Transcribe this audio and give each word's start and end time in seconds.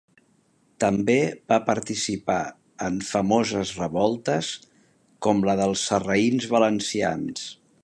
També 0.83 1.17
va 1.51 1.59
participar 1.67 2.37
en 2.87 2.97
famoses 3.09 3.75
revoltes, 3.83 4.49
com 5.27 5.45
les 5.51 5.63
dels 5.63 5.85
sarraïns 5.91 6.49
valencians. 6.57 7.49